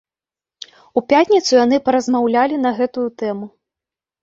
[0.99, 3.45] У пятніцу яны паразмаўлялі на гэтую тэму.